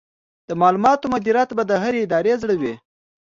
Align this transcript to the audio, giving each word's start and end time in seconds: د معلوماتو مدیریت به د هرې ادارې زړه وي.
د 0.47 0.49
معلوماتو 0.61 1.11
مدیریت 1.13 1.49
به 1.57 1.63
د 1.67 1.71
هرې 1.83 1.99
ادارې 2.05 2.33
زړه 2.41 2.55
وي. 2.61 2.73